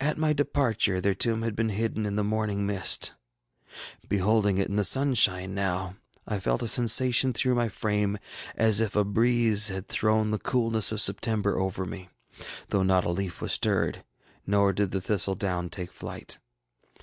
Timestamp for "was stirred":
13.42-14.04